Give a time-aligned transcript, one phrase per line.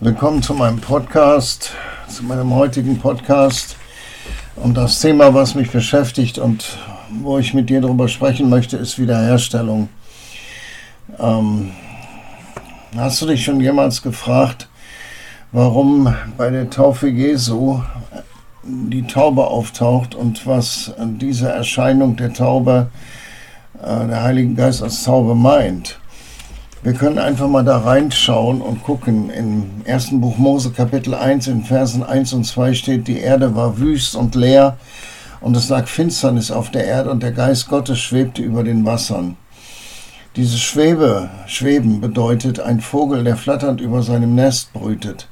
[0.00, 1.72] Willkommen zu meinem Podcast,
[2.08, 3.74] zu meinem heutigen Podcast.
[4.54, 6.78] Und das Thema, was mich beschäftigt und
[7.20, 9.88] wo ich mit dir darüber sprechen möchte, ist Wiederherstellung.
[11.18, 11.72] Ähm,
[12.96, 14.68] hast du dich schon jemals gefragt,
[15.50, 17.82] warum bei der Taufe Jesu
[18.62, 22.86] die Taube auftaucht und was diese Erscheinung der Taube,
[23.82, 25.98] äh, der Heilige Geist als Taube meint?
[26.80, 29.30] Wir können einfach mal da reinschauen und gucken.
[29.30, 33.78] Im ersten Buch Mose Kapitel 1 in Versen 1 und 2 steht, die Erde war
[33.78, 34.76] wüst und leer
[35.40, 39.36] und es lag Finsternis auf der Erde und der Geist Gottes schwebte über den Wassern.
[40.36, 45.28] Dieses Schwebe, Schweben bedeutet ein Vogel, der flatternd über seinem Nest brütet.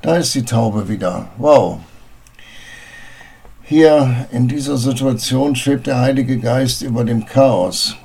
[0.00, 1.26] Da ist die Taube wieder.
[1.38, 1.80] Wow.
[3.64, 7.96] Hier in dieser Situation schwebt der Heilige Geist über dem Chaos.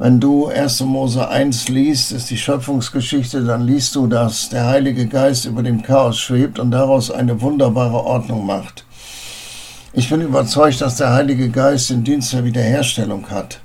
[0.00, 0.82] Wenn du 1.
[0.82, 5.82] Mose 1 liest, ist die Schöpfungsgeschichte, dann liest du, dass der Heilige Geist über dem
[5.82, 8.84] Chaos schwebt und daraus eine wunderbare Ordnung macht.
[9.92, 13.60] Ich bin überzeugt, dass der Heilige Geist den Dienst der Wiederherstellung hat.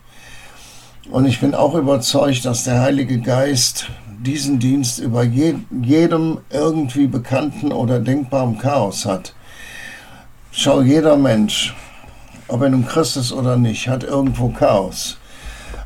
[1.11, 3.89] Und ich bin auch überzeugt, dass der Heilige Geist
[4.25, 9.35] diesen Dienst über jedem irgendwie bekannten oder denkbaren Chaos hat.
[10.51, 11.75] Schau, jeder Mensch,
[12.47, 15.17] ob er nun Christ ist oder nicht, hat irgendwo Chaos.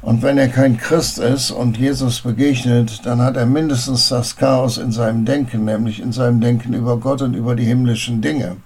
[0.01, 4.77] Und wenn er kein Christ ist und Jesus begegnet, dann hat er mindestens das Chaos
[4.77, 8.57] in seinem Denken, nämlich in seinem Denken über Gott und über die himmlischen Dinge.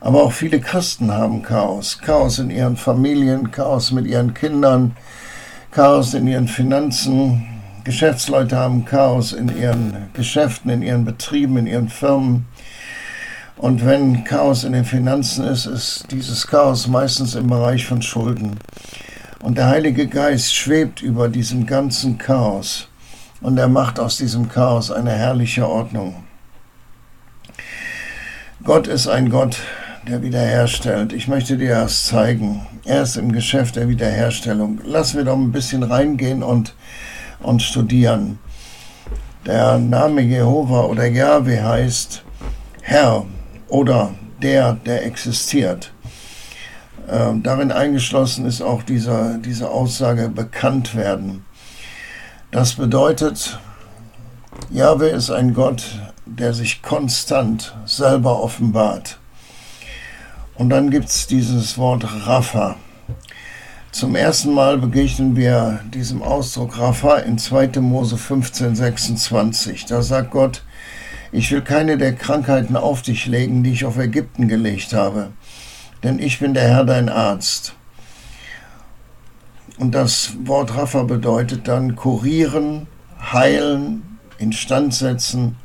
[0.00, 2.00] Aber auch viele Christen haben Chaos.
[2.00, 4.96] Chaos in ihren Familien, Chaos mit ihren Kindern,
[5.70, 7.46] Chaos in ihren Finanzen.
[7.84, 12.46] Geschäftsleute haben Chaos in ihren Geschäften, in ihren Betrieben, in ihren Firmen.
[13.56, 18.58] Und wenn Chaos in den Finanzen ist, ist dieses Chaos meistens im Bereich von Schulden.
[19.42, 22.88] Und der Heilige Geist schwebt über diesem ganzen Chaos
[23.40, 26.22] und er macht aus diesem Chaos eine herrliche Ordnung.
[28.62, 29.58] Gott ist ein Gott,
[30.06, 31.12] der wiederherstellt.
[31.12, 32.64] Ich möchte dir das zeigen.
[32.84, 34.80] Er ist im Geschäft der Wiederherstellung.
[34.84, 36.76] Lass wir doch ein bisschen reingehen und,
[37.40, 38.38] und studieren.
[39.44, 42.22] Der Name Jehova oder Yahweh heißt
[42.80, 43.26] Herr
[43.66, 45.92] oder der, der existiert.
[47.08, 51.44] Ähm, darin eingeschlossen ist auch dieser, diese Aussage bekannt werden.
[52.50, 53.58] Das bedeutet,
[54.70, 55.84] Jahwe ist ein Gott,
[56.26, 59.18] der sich konstant selber offenbart.
[60.54, 62.76] Und dann gibt es dieses Wort Rapha.
[63.90, 67.80] Zum ersten Mal begegnen wir diesem Ausdruck Rapha in 2.
[67.80, 69.86] Mose 15, 26.
[69.86, 70.62] Da sagt Gott,
[71.32, 75.30] ich will keine der Krankheiten auf dich legen, die ich auf Ägypten gelegt habe
[76.02, 77.74] denn ich bin der Herr dein Arzt.
[79.78, 82.86] Und das Wort Rapha bedeutet dann kurieren,
[83.32, 85.56] heilen, instand setzen,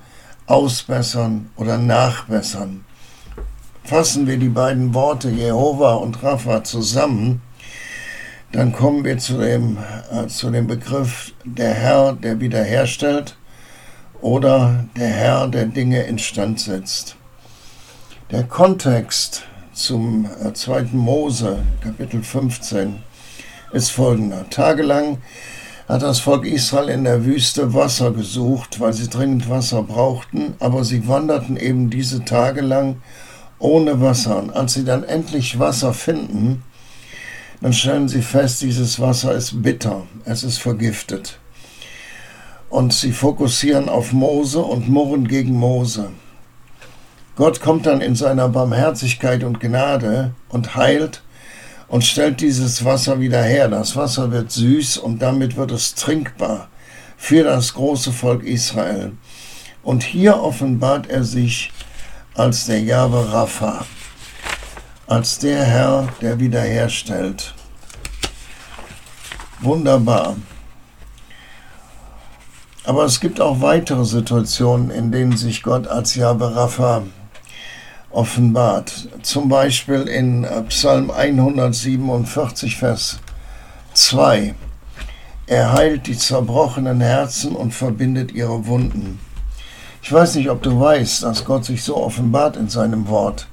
[0.45, 2.85] ausbessern oder nachbessern.
[3.83, 7.41] Fassen wir die beiden Worte Jehova und Rapha zusammen,
[8.51, 9.77] dann kommen wir zu dem,
[10.11, 13.37] äh, zu dem Begriff der Herr, der wiederherstellt
[14.21, 17.17] oder der Herr, der Dinge instand setzt.
[18.31, 19.46] Der Kontext
[19.77, 22.95] zum äh, zweiten Mose, Kapitel 15,
[23.71, 24.49] ist folgender.
[24.49, 25.19] Tagelang
[25.87, 30.83] hat das Volk Israel in der Wüste Wasser gesucht, weil sie dringend Wasser brauchten, aber
[30.83, 33.01] sie wanderten eben diese Tage lang
[33.59, 34.37] ohne Wasser.
[34.39, 36.63] Und als sie dann endlich Wasser finden,
[37.61, 41.39] dann stellen sie fest, dieses Wasser ist bitter, es ist vergiftet.
[42.69, 46.09] Und sie fokussieren auf Mose und murren gegen Mose.
[47.37, 51.21] Gott kommt dann in seiner Barmherzigkeit und Gnade und heilt
[51.87, 53.67] und stellt dieses Wasser wieder her.
[53.67, 56.67] Das Wasser wird süß und damit wird es trinkbar
[57.15, 59.11] für das große Volk Israel.
[59.83, 61.71] Und hier offenbart er sich
[62.33, 63.85] als der Jahwe Rapha,
[65.05, 67.53] als der Herr, der wiederherstellt.
[69.59, 70.37] Wunderbar.
[72.83, 77.03] Aber es gibt auch weitere Situationen, in denen sich Gott als Jahwe Rapha
[78.11, 79.09] offenbart.
[79.21, 83.19] Zum Beispiel in äh, Psalm 147, Vers
[83.93, 84.55] 2.
[85.47, 89.19] Er heilt die zerbrochenen Herzen und verbindet ihre Wunden.
[90.01, 93.47] Ich weiß nicht, ob du weißt, dass Gott sich so offenbart in seinem Wort.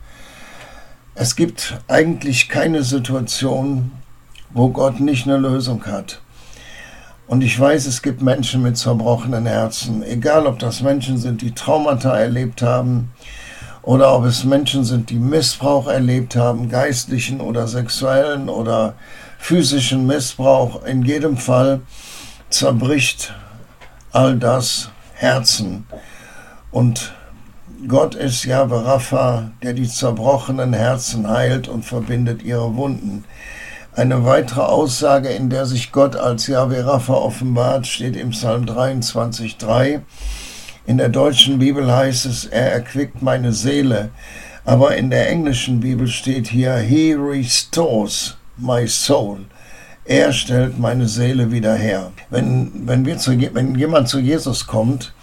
[1.15, 3.93] Es gibt eigentlich keine Situation,
[4.51, 6.21] wo Gott nicht eine Lösung hat.
[7.27, 11.53] Und ich weiß, es gibt Menschen mit zerbrochenen Herzen, egal ob das Menschen sind, die
[11.53, 13.11] Traumata erlebt haben,
[13.85, 18.95] oder ob es Menschen sind, die Missbrauch erlebt haben, geistlichen oder sexuellen oder
[19.39, 20.85] physischen Missbrauch.
[20.85, 21.81] In jedem Fall
[22.49, 23.35] zerbricht
[24.13, 25.87] all das Herzen.
[26.71, 27.13] Und
[27.87, 33.25] Gott ist Jahwe Rapha, der die zerbrochenen Herzen heilt und verbindet ihre Wunden.
[33.93, 40.01] Eine weitere Aussage, in der sich Gott als Jahwe Rapha offenbart, steht im Psalm 23,3.
[40.87, 44.11] In der deutschen Bibel heißt es, er erquickt meine Seele.
[44.67, 49.41] Aber in der englischen Bibel steht hier, He restores my soul.
[50.05, 52.13] Er stellt meine Seele wieder her.
[52.29, 55.15] Wenn, wenn, wir zu, wenn jemand zu Jesus kommt,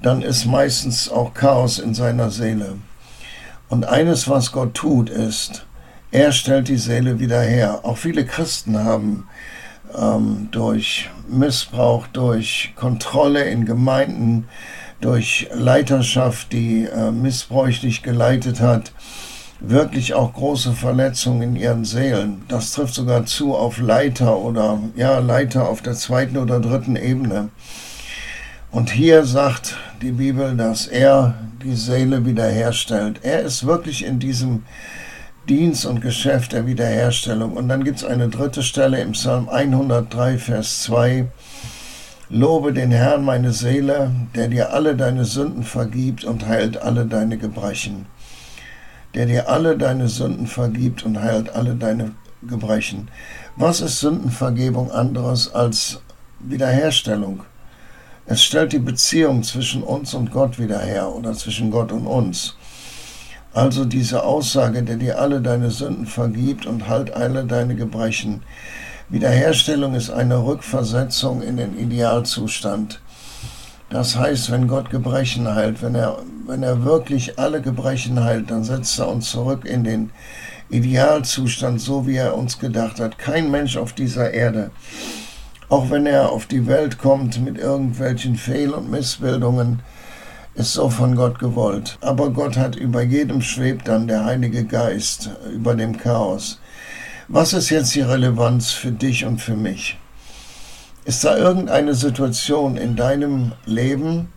[0.00, 2.76] dann ist meistens auch Chaos in seiner Seele.
[3.68, 5.66] Und eines, was Gott tut, ist,
[6.12, 7.80] er stellt die Seele wieder her.
[7.82, 9.26] Auch viele Christen haben
[9.96, 14.46] ähm, durch Missbrauch, durch Kontrolle in Gemeinden,
[15.02, 18.92] durch Leiterschaft, die äh, missbräuchlich geleitet hat,
[19.60, 22.42] wirklich auch große Verletzungen in ihren Seelen.
[22.48, 27.50] Das trifft sogar zu auf Leiter oder ja, Leiter auf der zweiten oder dritten Ebene.
[28.70, 33.20] Und hier sagt die Bibel, dass er die Seele wiederherstellt.
[33.22, 34.62] Er ist wirklich in diesem
[35.48, 37.52] Dienst und Geschäft der Wiederherstellung.
[37.54, 41.26] Und dann gibt es eine dritte Stelle im Psalm 103, Vers 2.
[42.34, 47.36] Lobe den Herrn meine Seele, der dir alle deine Sünden vergibt und heilt alle deine
[47.36, 48.06] Gebrechen.
[49.12, 53.08] Der dir alle deine Sünden vergibt und heilt alle deine Gebrechen.
[53.56, 56.00] Was ist Sündenvergebung anderes als
[56.40, 57.42] Wiederherstellung?
[58.24, 62.56] Es stellt die Beziehung zwischen uns und Gott wieder her oder zwischen Gott und uns.
[63.52, 68.40] Also diese Aussage, der dir alle deine Sünden vergibt und halt alle deine Gebrechen.
[69.12, 72.98] Wiederherstellung ist eine Rückversetzung in den Idealzustand.
[73.90, 78.64] Das heißt, wenn Gott Gebrechen heilt, wenn er, wenn er wirklich alle Gebrechen heilt, dann
[78.64, 80.10] setzt er uns zurück in den
[80.70, 83.18] Idealzustand, so wie er uns gedacht hat.
[83.18, 84.70] Kein Mensch auf dieser Erde,
[85.68, 89.80] auch wenn er auf die Welt kommt mit irgendwelchen Fehl- und Missbildungen,
[90.54, 91.98] ist so von Gott gewollt.
[92.00, 96.61] Aber Gott hat über jedem schwebt dann der Heilige Geist, über dem Chaos.
[97.34, 99.96] Was ist jetzt die Relevanz für dich und für mich?
[101.06, 104.30] Ist da irgendeine Situation in deinem Leben,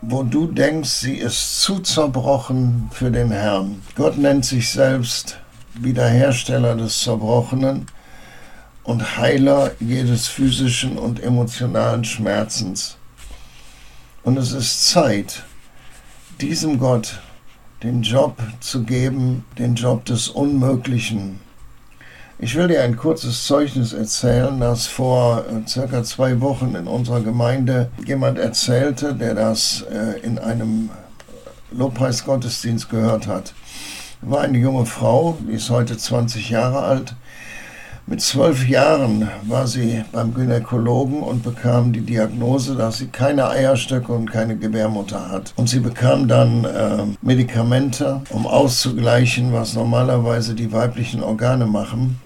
[0.00, 3.82] wo du denkst, sie ist zu zerbrochen für den Herrn?
[3.94, 5.38] Gott nennt sich selbst
[5.74, 7.84] Wiederhersteller des Zerbrochenen
[8.84, 12.96] und Heiler jedes physischen und emotionalen Schmerzens.
[14.22, 15.42] Und es ist Zeit,
[16.40, 17.20] diesem Gott
[17.82, 21.46] den Job zu geben, den Job des Unmöglichen,
[22.40, 27.20] ich will dir ein kurzes Zeugnis erzählen, das vor äh, circa zwei Wochen in unserer
[27.20, 30.90] Gemeinde jemand erzählte, der das äh, in einem
[31.72, 33.54] Lobpreisgottesdienst gehört hat.
[34.22, 37.14] War eine junge Frau, die ist heute 20 Jahre alt.
[38.06, 44.12] Mit zwölf Jahren war sie beim Gynäkologen und bekam die Diagnose, dass sie keine Eierstöcke
[44.12, 45.52] und keine Gebärmutter hat.
[45.56, 52.18] Und sie bekam dann äh, Medikamente, um auszugleichen, was normalerweise die weiblichen Organe machen.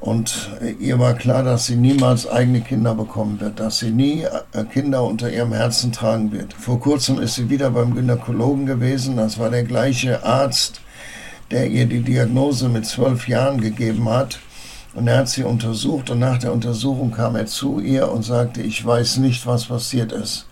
[0.00, 4.64] Und ihr war klar, dass sie niemals eigene Kinder bekommen wird, dass sie nie äh,
[4.64, 6.54] Kinder unter ihrem Herzen tragen wird.
[6.54, 9.18] Vor kurzem ist sie wieder beim Gynäkologen gewesen.
[9.18, 10.80] Das war der gleiche Arzt,
[11.50, 14.38] der ihr die Diagnose mit zwölf Jahren gegeben hat.
[14.94, 18.62] Und er hat sie untersucht und nach der Untersuchung kam er zu ihr und sagte,
[18.62, 20.46] ich weiß nicht, was passiert ist.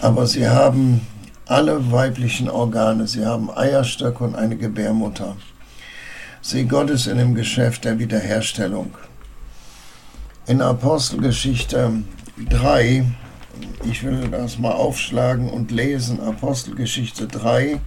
[0.00, 1.00] Aber sie haben
[1.46, 5.34] alle weiblichen Organe, sie haben Eierstöcke und eine Gebärmutter.
[6.42, 8.94] Sieh Gottes in dem Geschäft der Wiederherstellung.
[10.46, 12.02] In Apostelgeschichte
[12.48, 13.04] 3,
[13.84, 17.78] ich will das mal aufschlagen und lesen, Apostelgeschichte 3,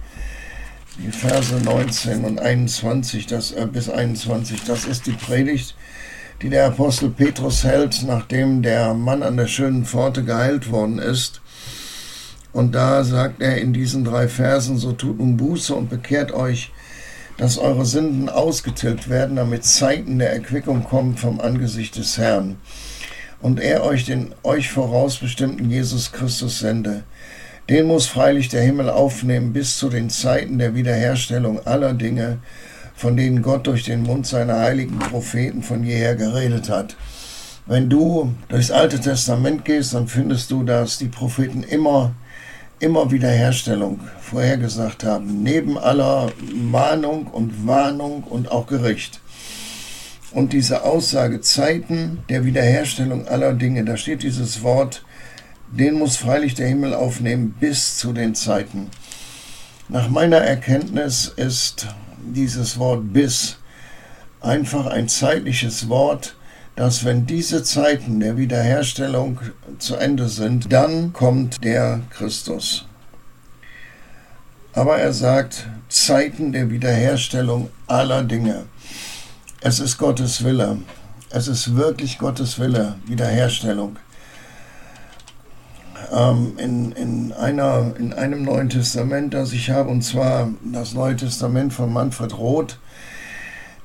[0.98, 5.74] die Verse 19 und 21 das, äh, bis 21, das ist die Predigt,
[6.40, 11.40] die der Apostel Petrus hält, nachdem der Mann an der schönen Pforte geheilt worden ist.
[12.52, 16.70] Und da sagt er in diesen drei Versen, so tut nun Buße und bekehrt euch,
[17.36, 22.56] dass eure Sünden ausgetilgt werden, damit Zeiten der Erquickung kommen vom Angesicht des Herrn
[23.44, 27.02] und er euch den euch vorausbestimmten Jesus Christus sende.
[27.68, 32.38] Den muss freilich der Himmel aufnehmen bis zu den Zeiten der Wiederherstellung aller Dinge,
[32.94, 36.96] von denen Gott durch den Mund seiner heiligen Propheten von jeher geredet hat.
[37.66, 42.14] Wenn du durchs Alte Testament gehst, dann findest du, dass die Propheten immer
[42.84, 49.20] immer Wiederherstellung vorhergesagt haben, neben aller Mahnung und Warnung und auch Gericht.
[50.32, 55.02] Und diese Aussage Zeiten der Wiederherstellung aller Dinge, da steht dieses Wort,
[55.72, 58.90] den muss freilich der Himmel aufnehmen bis zu den Zeiten.
[59.88, 61.86] Nach meiner Erkenntnis ist
[62.22, 63.56] dieses Wort bis
[64.42, 66.36] einfach ein zeitliches Wort,
[66.76, 69.40] dass wenn diese Zeiten der Wiederherstellung
[69.78, 72.86] zu Ende sind, dann kommt der Christus.
[74.72, 78.64] Aber er sagt, Zeiten der Wiederherstellung aller Dinge.
[79.60, 80.78] Es ist Gottes Wille.
[81.30, 83.96] Es ist wirklich Gottes Wille, Wiederherstellung.
[86.12, 91.16] Ähm, in, in, einer, in einem Neuen Testament, das ich habe, und zwar das Neue
[91.16, 92.78] Testament von Manfred Roth,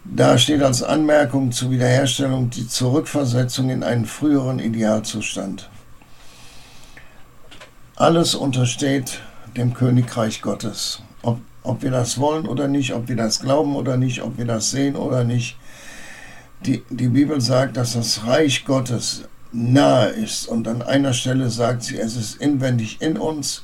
[0.03, 5.69] da steht als Anmerkung zur Wiederherstellung die Zurückversetzung in einen früheren Idealzustand.
[7.95, 9.19] Alles untersteht
[9.57, 11.01] dem Königreich Gottes.
[11.21, 14.45] Ob, ob wir das wollen oder nicht, ob wir das glauben oder nicht, ob wir
[14.45, 15.57] das sehen oder nicht.
[16.65, 20.47] Die, die Bibel sagt, dass das Reich Gottes nahe ist.
[20.47, 23.63] Und an einer Stelle sagt sie, es ist inwendig in uns.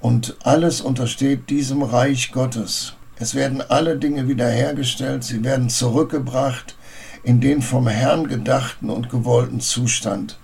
[0.00, 2.94] Und alles untersteht diesem Reich Gottes.
[3.16, 6.76] Es werden alle Dinge wiederhergestellt, sie werden zurückgebracht
[7.22, 10.38] in den vom Herrn gedachten und gewollten Zustand.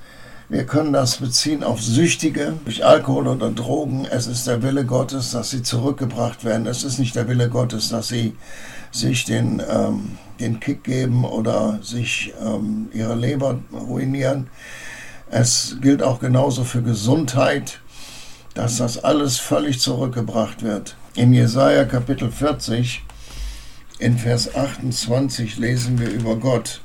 [0.49, 4.05] Wir können das beziehen auf Süchtige durch Alkohol oder Drogen.
[4.11, 6.67] Es ist der Wille Gottes, dass sie zurückgebracht werden.
[6.67, 8.37] Es ist nicht der Wille Gottes, dass sie
[8.91, 14.49] sich den, ähm, den Kick geben oder sich ähm, ihre Leber ruinieren.
[15.31, 17.81] Es gilt auch genauso für Gesundheit,
[18.55, 20.97] dass das alles völlig zurückgebracht wird.
[21.15, 23.03] In Jesaja Kapitel 40,
[23.99, 26.81] in Vers 28 lesen wir über Gott.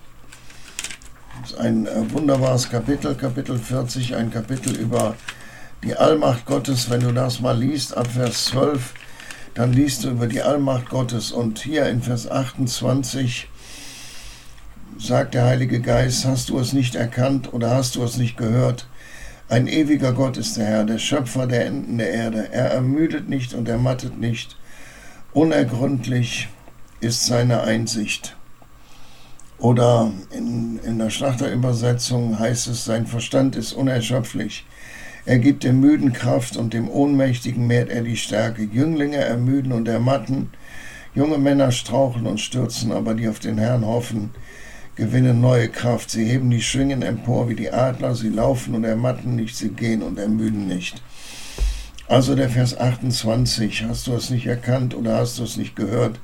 [1.41, 5.15] Das ist ein äh, wunderbares Kapitel, Kapitel 40, ein Kapitel über
[5.83, 6.89] die Allmacht Gottes.
[6.89, 8.93] Wenn du das mal liest, ab Vers 12,
[9.53, 11.31] dann liest du über die Allmacht Gottes.
[11.31, 13.47] Und hier in Vers 28
[14.97, 18.87] sagt der Heilige Geist, hast du es nicht erkannt oder hast du es nicht gehört?
[19.47, 22.49] Ein ewiger Gott ist der Herr, der Schöpfer der Enden der Erde.
[22.51, 24.57] Er ermüdet nicht und ermattet nicht.
[25.33, 26.49] Unergründlich
[26.99, 28.35] ist seine Einsicht.
[29.59, 34.65] Oder in, in der Schlachterübersetzung heißt es, sein Verstand ist unerschöpflich.
[35.25, 38.63] Er gibt dem Müden Kraft und dem Ohnmächtigen mehrt er die Stärke.
[38.63, 40.49] Jünglinge ermüden und ermatten,
[41.13, 44.31] junge Männer strauchen und stürzen, aber die auf den Herrn hoffen,
[44.95, 46.09] gewinnen neue Kraft.
[46.09, 50.01] Sie heben die Schwingen empor wie die Adler, sie laufen und ermatten nicht, sie gehen
[50.01, 51.01] und ermüden nicht.
[52.07, 56.19] Also der Vers 28, hast du es nicht erkannt oder hast du es nicht gehört?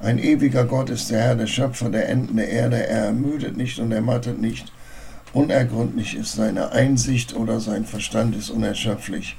[0.00, 2.86] Ein ewiger Gott ist der Herr, der Schöpfer der Enden der Erde.
[2.86, 4.72] Er ermüdet nicht und ermattet nicht.
[5.32, 9.36] Unergründlich ist seine Einsicht oder sein Verstand ist unerschöpflich.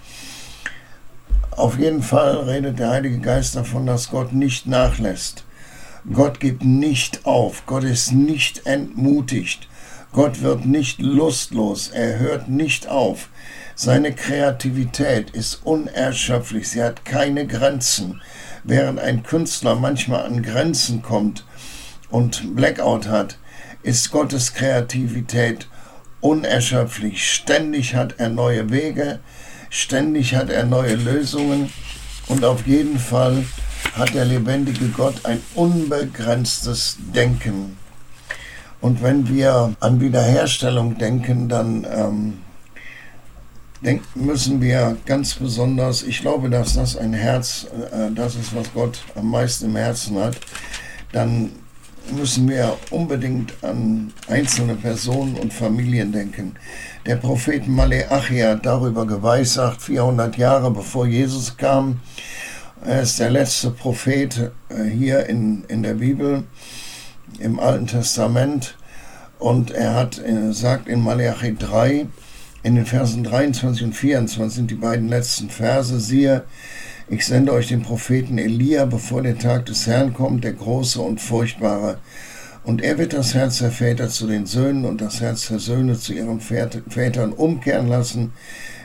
[1.51, 5.43] Auf jeden Fall redet der Heilige Geist davon, dass Gott nicht nachlässt.
[6.13, 9.67] Gott gibt nicht auf, Gott ist nicht entmutigt,
[10.13, 13.29] Gott wird nicht lustlos, er hört nicht auf.
[13.75, 18.21] Seine Kreativität ist unerschöpflich, sie hat keine Grenzen.
[18.63, 21.45] Während ein Künstler manchmal an Grenzen kommt
[22.09, 23.37] und Blackout hat,
[23.83, 25.67] ist Gottes Kreativität
[26.21, 27.31] unerschöpflich.
[27.31, 29.19] Ständig hat er neue Wege,
[29.69, 31.71] ständig hat er neue Lösungen
[32.27, 33.43] und auf jeden Fall
[33.97, 37.77] hat der lebendige Gott ein unbegrenztes Denken.
[38.81, 42.33] Und wenn wir an Wiederherstellung denken, dann ähm,
[43.81, 48.71] denken, müssen wir ganz besonders, ich glaube, dass das ein Herz, äh, das ist, was
[48.73, 50.37] Gott am meisten im Herzen hat,
[51.11, 51.51] dann
[52.11, 56.55] müssen wir unbedingt an einzelne Personen und Familien denken.
[57.05, 61.99] Der Prophet Maleachi hat darüber geweissagt, 400 Jahre bevor Jesus kam,
[62.85, 66.43] er ist der letzte Prophet äh, hier in, in der Bibel,
[67.39, 68.77] im Alten Testament.
[69.37, 72.07] Und er hat, äh, sagt in Malachi 3,
[72.63, 76.43] in den Versen 23 und 24 sind die beiden letzten Verse, siehe,
[77.09, 81.19] ich sende euch den Propheten Elia, bevor der Tag des Herrn kommt, der große und
[81.19, 81.97] furchtbare.
[82.63, 85.97] Und er wird das Herz der Väter zu den Söhnen und das Herz der Söhne
[85.97, 88.33] zu ihren Vätern umkehren lassen,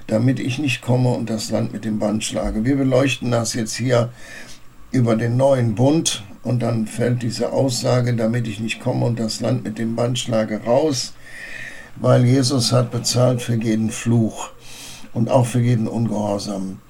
[0.06, 2.64] damit ich nicht komme und das Land mit dem Band schlage.
[2.64, 4.10] Wir beleuchten das jetzt hier
[4.90, 9.40] über den neuen Bund und dann fällt diese Aussage, damit ich nicht komme und das
[9.40, 11.14] Land mit dem Band schlage, raus,
[11.96, 14.50] weil Jesus hat bezahlt für jeden Fluch
[15.12, 16.80] und auch für jeden Ungehorsam.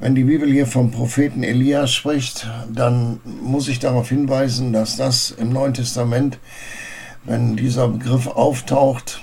[0.00, 5.30] Wenn die Bibel hier vom Propheten Elia spricht, dann muss ich darauf hinweisen, dass das
[5.30, 6.38] im Neuen Testament,
[7.24, 9.22] wenn dieser Begriff auftaucht,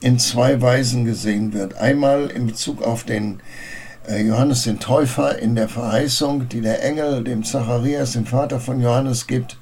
[0.00, 1.76] in zwei Weisen gesehen wird.
[1.76, 3.40] Einmal in Bezug auf den
[4.08, 8.80] äh, Johannes den Täufer in der Verheißung, die der Engel dem Zacharias, dem Vater von
[8.80, 9.58] Johannes, gibt.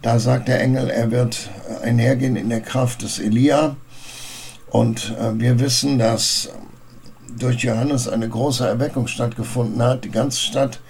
[0.00, 1.50] Da sagt der Engel, er wird
[1.82, 3.76] einhergehen in der Kraft des Elia.
[4.70, 6.50] Und äh, wir wissen, dass
[7.38, 10.04] durch Johannes eine große Erweckung stattgefunden hat.
[10.04, 10.80] Die ganze Stadt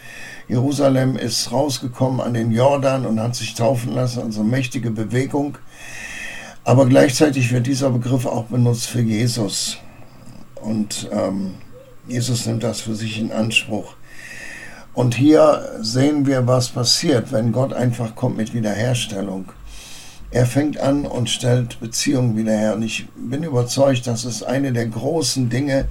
[0.49, 5.59] Jerusalem ist rausgekommen an den Jordan und hat sich taufen lassen, also mächtige Bewegung.
[6.69, 9.79] Aber gleichzeitig wird dieser Begriff auch benutzt für Jesus.
[10.57, 11.55] Und ähm,
[12.07, 13.95] Jesus nimmt das für sich in Anspruch.
[14.93, 19.51] Und hier sehen wir, was passiert, wenn Gott einfach kommt mit Wiederherstellung.
[20.31, 22.75] Er fängt an und stellt Beziehungen wieder her.
[22.75, 25.89] Und ich bin überzeugt, das ist eine der großen Dinge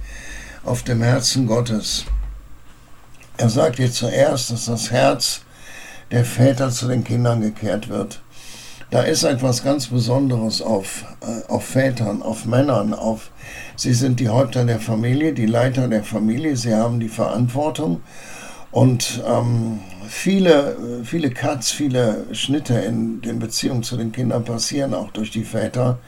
[0.64, 2.04] auf dem Herzen Gottes.
[3.36, 5.40] Er sagt dir zuerst, dass das Herz
[6.12, 8.20] der Väter zu den Kindern gekehrt wird.
[8.90, 13.30] Da ist etwas ganz Besonderes auf, äh, auf Vätern, auf Männern, auf
[13.76, 18.00] sie sind die Häupter der Familie, die Leiter der Familie, sie haben die Verantwortung
[18.70, 25.10] und ähm, viele, viele Cuts, viele Schnitte in den Beziehungen zu den Kindern passieren auch
[25.10, 25.98] durch die Väter.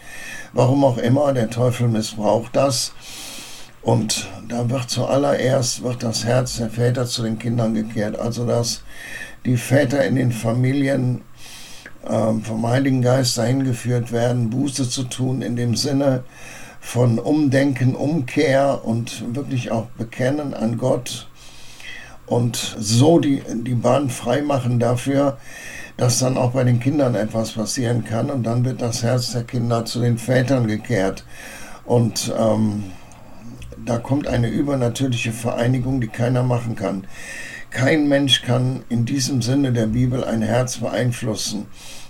[0.53, 2.93] Warum auch immer, der Teufel missbraucht das.
[3.83, 8.19] Und da wird zuallererst wird das Herz der Väter zu den Kindern gekehrt.
[8.19, 8.83] Also dass
[9.47, 11.23] die Väter in den Familien
[12.03, 16.25] vom Heiligen Geist dahin geführt werden, Buße zu tun in dem Sinne
[16.81, 21.29] von Umdenken, Umkehr und wirklich auch Bekennen an Gott
[22.31, 25.37] und so die, die Bahn freimachen dafür,
[25.97, 29.43] dass dann auch bei den Kindern etwas passieren kann und dann wird das Herz der
[29.43, 31.25] Kinder zu den Vätern gekehrt.
[31.85, 32.85] Und ähm,
[33.85, 37.05] da kommt eine übernatürliche Vereinigung, die keiner machen kann.
[37.71, 41.67] Kein Mensch kann in diesem Sinne der Bibel ein Herz beeinflussen.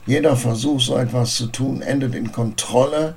[0.06, 3.14] Jeder Versuch, so etwas zu tun, endet in Kontrolle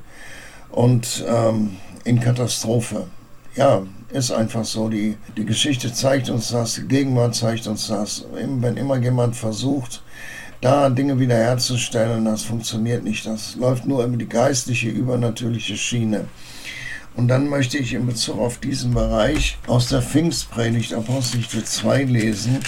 [0.70, 3.08] und ähm, in Katastrophe.
[3.56, 4.90] Ja, ist einfach so.
[4.90, 8.26] Die, die Geschichte zeigt uns das, die Gegenwart zeigt uns das.
[8.34, 10.04] Wenn immer jemand versucht,
[10.62, 13.26] da Dinge wiederherzustellen, das funktioniert nicht.
[13.26, 16.26] Das läuft nur über die geistliche, übernatürliche Schiene.
[17.16, 22.60] Und dann möchte ich in Bezug auf diesen Bereich aus der Pfingstpredigt Apostelgeschichte 2 lesen,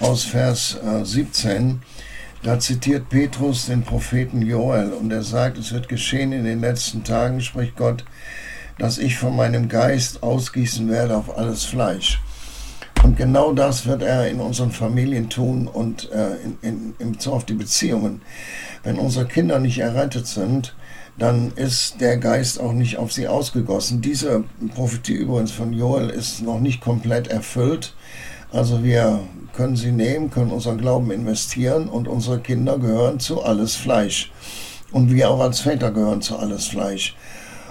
[0.00, 1.82] aus Vers äh, 17.
[2.42, 7.02] Da zitiert Petrus den Propheten Joel und er sagt, es wird geschehen in den letzten
[7.02, 8.04] Tagen, spricht Gott,
[8.78, 12.20] dass ich von meinem Geist ausgießen werde auf alles Fleisch.
[13.02, 17.32] Und genau das wird er in unseren Familien tun und äh, in, in, in Bezug
[17.34, 18.20] auf die Beziehungen.
[18.82, 20.74] Wenn unsere Kinder nicht errettet sind,
[21.18, 24.00] dann ist der Geist auch nicht auf sie ausgegossen.
[24.02, 27.94] Diese Prophetie übrigens von Joel ist noch nicht komplett erfüllt.
[28.52, 29.20] Also wir
[29.54, 34.30] können sie nehmen, können unseren Glauben investieren und unsere Kinder gehören zu alles Fleisch.
[34.92, 37.16] Und wir auch als Väter gehören zu alles Fleisch.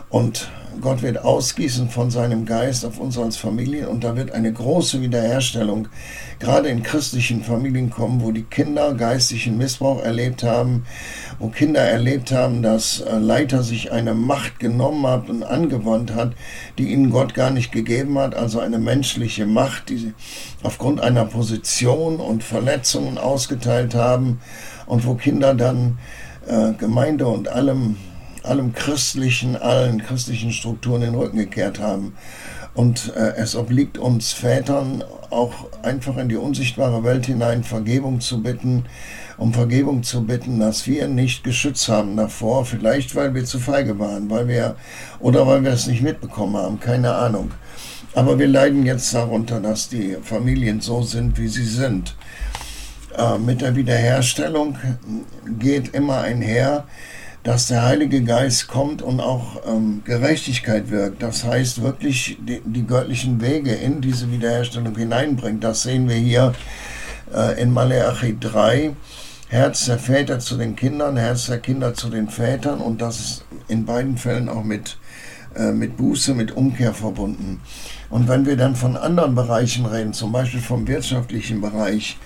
[0.10, 0.50] Und
[0.82, 5.02] Gott wird ausgießen von seinem Geist auf uns als Familien und da wird eine große
[5.02, 5.88] Wiederherstellung
[6.40, 10.86] gerade in christlichen Familien kommen, wo die Kinder geistlichen Missbrauch erlebt haben,
[11.40, 16.34] wo Kinder erlebt haben, dass äh, Leiter sich eine Macht genommen hat und angewandt hat,
[16.78, 20.14] die ihnen Gott gar nicht gegeben hat, also eine menschliche Macht, die sie
[20.64, 24.40] aufgrund einer Position und Verletzungen ausgeteilt haben
[24.86, 25.98] und wo Kinder dann
[26.48, 27.98] äh, Gemeinde und allem
[28.46, 32.14] allem Christlichen, allen christlichen Strukturen den Rücken gekehrt haben.
[32.74, 38.44] Und äh, es obliegt uns Vätern auch einfach in die unsichtbare Welt hinein Vergebung zu
[38.44, 38.86] bitten,
[39.38, 43.98] um Vergebung zu bitten, dass wir nicht geschützt haben davor, vielleicht weil wir zu feige
[43.98, 44.76] waren, weil wir
[45.20, 47.52] oder weil wir es nicht mitbekommen haben, keine Ahnung.
[48.14, 52.16] Aber wir leiden jetzt darunter, dass die Familien so sind, wie sie sind.
[53.18, 54.78] Äh, mit der Wiederherstellung
[55.60, 56.86] geht immer einher,
[57.46, 61.22] dass der Heilige Geist kommt und auch ähm, Gerechtigkeit wirkt.
[61.22, 65.64] Das heißt wirklich die, die, göttlichen Wege in diese Wiederherstellung hineinbringt.
[65.64, 66.54] Das sehen wir hier
[67.32, 68.96] äh, in Maleachi 3.
[69.50, 73.46] Herz der Väter zu den Kindern, Herz der Kinder zu den Vätern und das ist
[73.68, 74.98] in beiden Fällen auch mit,
[75.56, 77.62] äh, mit Buße, mit Umkehr verbunden.
[78.10, 82.18] Und wenn wir dann von anderen Bereichen reden, zum Beispiel vom wirtschaftlichen Bereich,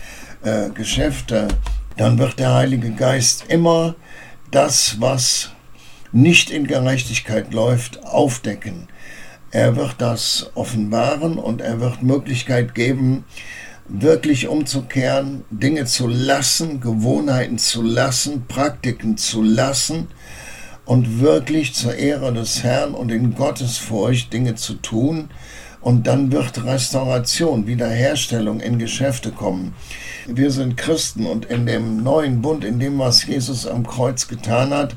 [0.43, 1.49] äh, Geschäfte,
[1.97, 3.95] dann wird der Heilige Geist immer
[4.52, 5.52] das, was
[6.12, 8.88] nicht in Gerechtigkeit läuft, aufdecken.
[9.52, 13.26] Er wird das offenbaren und er wird Möglichkeit geben,
[13.88, 20.08] wirklich umzukehren, Dinge zu lassen, Gewohnheiten zu lassen, Praktiken zu lassen
[20.86, 25.30] und wirklich zur Ehre des Herrn und in Gottesfurcht Dinge zu tun.
[25.82, 29.74] Und dann wird Restauration, Wiederherstellung in Geschäfte kommen.
[30.28, 34.74] Wir sind Christen und in dem neuen Bund, in dem, was Jesus am Kreuz getan
[34.74, 34.96] hat,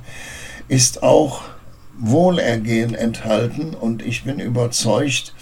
[0.68, 1.42] ist auch
[1.98, 5.34] Wohlergehen enthalten und ich bin überzeugt,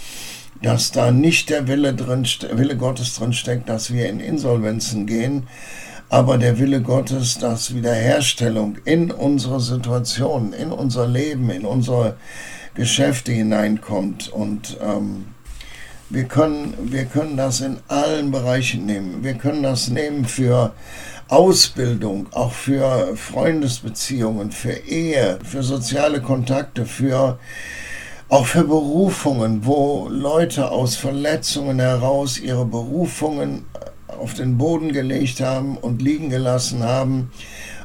[0.62, 5.46] dass da nicht der Wille, drin, Wille Gottes drin steckt, dass wir in Insolvenzen gehen,
[6.10, 12.16] aber der Wille Gottes, dass Wiederherstellung in unsere Situation, in unser Leben, in unsere
[12.74, 15.26] Geschäfte hineinkommt und ähm,
[16.08, 19.22] wir können, wir können das in allen Bereichen nehmen.
[19.22, 20.72] Wir können das nehmen für
[21.28, 27.38] Ausbildung, auch für Freundesbeziehungen, für Ehe, für soziale Kontakte, für
[28.28, 33.64] auch für Berufungen, wo Leute aus Verletzungen heraus ihre Berufungen
[34.06, 37.30] auf den Boden gelegt haben und liegen gelassen haben.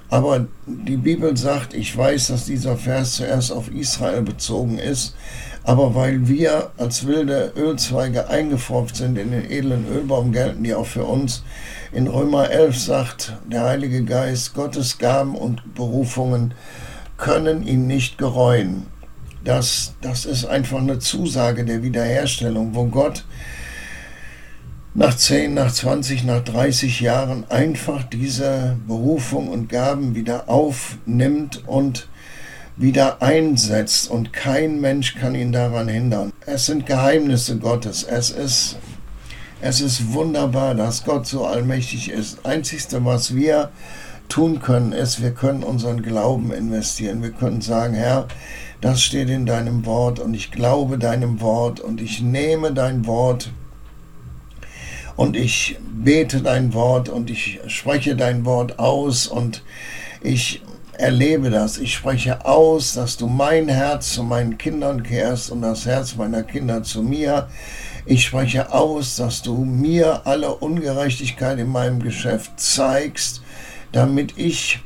[0.09, 5.15] Aber die Bibel sagt, ich weiß, dass dieser Vers zuerst auf Israel bezogen ist,
[5.63, 10.85] aber weil wir als wilde Ölzweige eingefropft sind in den edlen Ölbaum, gelten die auch
[10.85, 11.43] für uns.
[11.91, 16.53] In Römer 11 sagt der Heilige Geist, Gottes Gaben und Berufungen
[17.17, 18.85] können ihn nicht gereuen.
[19.43, 23.25] Das, das ist einfach eine Zusage der Wiederherstellung, wo Gott
[24.97, 32.07] nach 10, nach 20, nach 30 Jahren einfach diese Berufung und Gaben wieder aufnimmt und
[32.77, 36.31] wieder einsetzt und kein Mensch kann ihn daran hindern.
[36.45, 38.03] Es sind Geheimnisse Gottes.
[38.03, 38.77] Es ist,
[39.59, 42.45] es ist wunderbar, dass Gott so allmächtig ist.
[42.45, 43.71] Einzigste, was wir
[44.29, 47.21] tun können, ist, wir können unseren Glauben investieren.
[47.21, 48.29] Wir können sagen, Herr,
[48.79, 53.51] das steht in deinem Wort und ich glaube deinem Wort und ich nehme dein Wort
[55.15, 59.63] und ich bete dein Wort und ich spreche dein Wort aus und
[60.21, 60.61] ich
[60.97, 61.77] erlebe das.
[61.77, 66.43] Ich spreche aus, dass du mein Herz zu meinen Kindern kehrst und das Herz meiner
[66.43, 67.49] Kinder zu mir.
[68.05, 73.41] Ich spreche aus, dass du mir alle Ungerechtigkeit in meinem Geschäft zeigst,
[73.91, 74.79] damit ich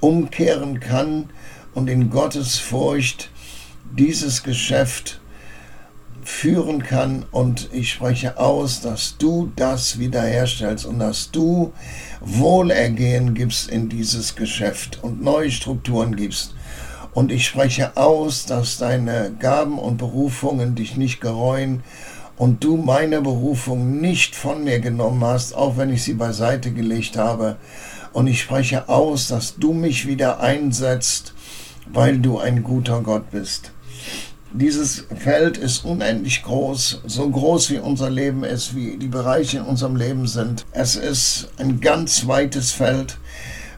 [0.00, 1.30] umkehren kann
[1.74, 3.30] und in Gottes Furcht
[3.96, 5.20] dieses Geschäft
[6.26, 7.24] führen kann.
[7.30, 11.72] Und ich spreche aus, dass du das wiederherstellst und dass du
[12.20, 16.54] Wohlergehen gibst in dieses Geschäft und neue Strukturen gibst.
[17.14, 21.82] Und ich spreche aus, dass deine Gaben und Berufungen dich nicht gereuen
[22.36, 27.16] und du meine Berufung nicht von mir genommen hast, auch wenn ich sie beiseite gelegt
[27.16, 27.56] habe.
[28.12, 31.34] Und ich spreche aus, dass du mich wieder einsetzt,
[31.92, 33.70] weil du ein guter Gott bist.
[34.52, 39.64] Dieses Feld ist unendlich groß, so groß wie unser Leben ist, wie die Bereiche in
[39.64, 40.64] unserem Leben sind.
[40.72, 43.18] Es ist ein ganz weites Feld.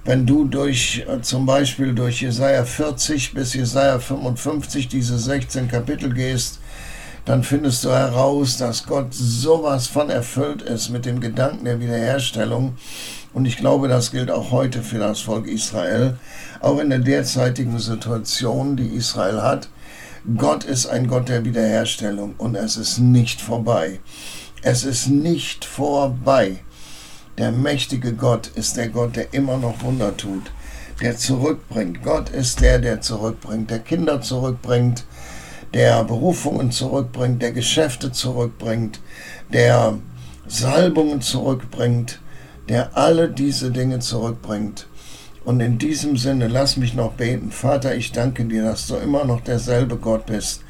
[0.05, 6.13] Wenn du durch äh, zum Beispiel durch Jesaja 40 bis Jesaja 55 diese 16 Kapitel
[6.13, 6.61] gehst,
[7.25, 12.77] dann findest du heraus, dass Gott sowas von erfüllt ist mit dem Gedanken der Wiederherstellung.
[13.33, 16.19] Und ich glaube, das gilt auch heute für das Volk Israel,
[16.61, 19.69] auch in der derzeitigen Situation, die Israel hat
[20.37, 24.01] Gott ist ein Gott der Wiederherstellung und es ist nicht vorbei.
[24.63, 26.59] Es ist nicht vorbei.
[27.39, 30.51] Der mächtige Gott ist der Gott, der immer noch Wunder tut,
[31.01, 32.03] der zurückbringt.
[32.03, 35.05] Gott ist der, der zurückbringt, der Kinder zurückbringt,
[35.73, 39.01] der Berufungen zurückbringt, der Geschäfte zurückbringt,
[39.53, 39.99] der
[40.49, 42.19] Salbungen zurückbringt,
[42.69, 44.88] der alle diese Dinge zurückbringt.
[45.49, 47.53] Und in diesem Sinne, lass mich noch beten.
[47.53, 50.61] Vater, ich danke dir, dass du immer noch derselbe Gott bist.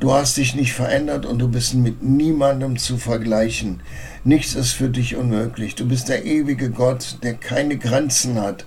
[0.00, 3.82] Du hast dich nicht verändert und du bist mit niemandem zu vergleichen.
[4.24, 5.74] Nichts ist für dich unmöglich.
[5.74, 8.64] Du bist der ewige Gott, der keine Grenzen hat.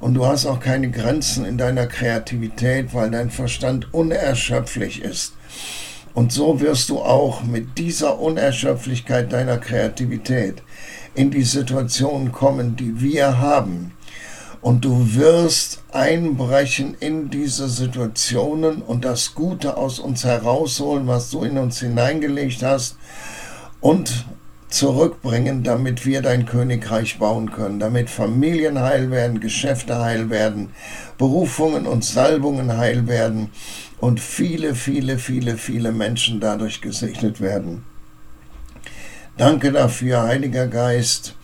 [0.00, 5.32] Und du hast auch keine Grenzen in deiner Kreativität, weil dein Verstand unerschöpflich ist.
[6.12, 10.62] Und so wirst du auch mit dieser Unerschöpflichkeit deiner Kreativität
[11.14, 13.92] in die Situation kommen, die wir haben
[14.62, 21.44] und du wirst einbrechen in diese Situationen und das Gute aus uns herausholen, was du
[21.44, 22.96] in uns hineingelegt hast
[23.80, 24.26] und
[24.68, 30.70] zurückbringen, damit wir dein Königreich bauen können, damit Familien heil werden, Geschäfte heil werden,
[31.18, 33.50] Berufungen und Salbungen heil werden
[33.98, 37.84] und viele, viele, viele, viele Menschen dadurch gesegnet werden.
[39.36, 41.34] Danke dafür, Heiliger Geist.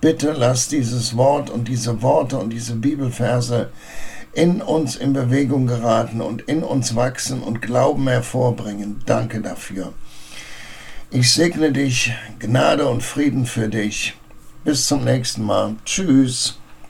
[0.00, 3.70] Bitte lass dieses Wort und diese Worte und diese Bibelverse
[4.32, 9.02] in uns in Bewegung geraten und in uns wachsen und Glauben hervorbringen.
[9.06, 9.92] Danke dafür.
[11.10, 14.14] Ich segne dich, Gnade und Frieden für dich.
[14.64, 15.74] Bis zum nächsten Mal.
[15.84, 16.58] Tschüss.